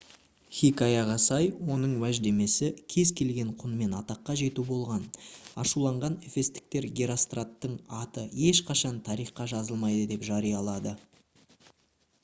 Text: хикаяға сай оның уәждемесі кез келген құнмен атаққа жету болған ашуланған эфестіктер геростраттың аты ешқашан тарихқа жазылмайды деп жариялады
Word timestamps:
хикаяға 0.59 1.15
сай 1.25 1.49
оның 1.73 1.91
уәждемесі 2.05 2.69
кез 2.93 3.11
келген 3.19 3.51
құнмен 3.63 3.93
атаққа 3.97 4.37
жету 4.41 4.65
болған 4.71 5.05
ашуланған 5.65 6.17
эфестіктер 6.31 6.89
геростраттың 7.01 7.77
аты 8.01 8.27
ешқашан 8.49 9.01
тарихқа 9.11 9.47
жазылмайды 9.55 10.11
деп 10.15 10.27
жариялады 10.33 10.97